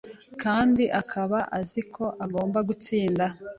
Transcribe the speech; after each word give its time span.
kandi 0.41 0.83
akaba 1.01 1.37
azi 1.59 1.81
ko 1.93 2.05
ugomba 2.25 2.59
gutsinda 2.67 3.25